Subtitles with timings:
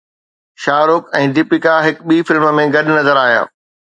[0.63, 3.45] شاهه رخ ۽ ديپيڪا هڪ ٻي فلم ۾ گڏ نظر آيا